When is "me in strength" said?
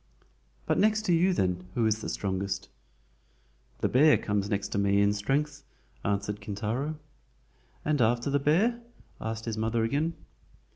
4.79-5.63